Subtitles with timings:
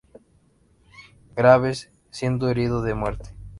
[1.35, 3.35] Graves, siendo herido de muerte.